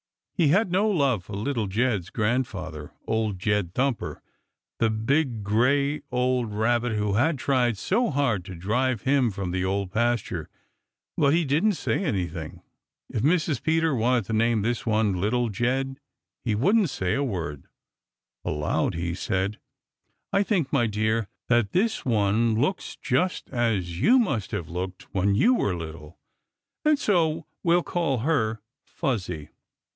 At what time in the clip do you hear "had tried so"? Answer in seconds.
7.13-8.09